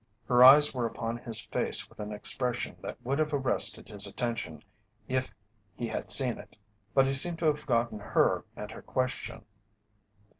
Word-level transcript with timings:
Her 0.27 0.43
eyes 0.43 0.73
were 0.73 0.87
upon 0.87 1.17
his 1.19 1.41
face 1.43 1.87
with 1.87 1.99
an 1.99 2.11
expression 2.11 2.75
that 2.81 2.97
would 3.05 3.19
have 3.19 3.31
arrested 3.33 3.87
his 3.89 4.07
attention 4.07 4.63
if 5.07 5.29
he 5.75 5.87
had 5.87 6.09
seen 6.09 6.39
it, 6.39 6.57
but 6.95 7.05
he 7.05 7.13
seemed 7.13 7.37
to 7.37 7.45
have 7.45 7.59
forgotten 7.59 7.99
her 7.99 8.43
and 8.55 8.71
her 8.71 8.81
question. 8.81 9.45